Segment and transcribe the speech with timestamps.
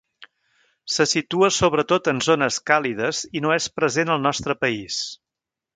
[0.93, 5.03] Se situa sobretot en zones càlides i no és present al nostre país.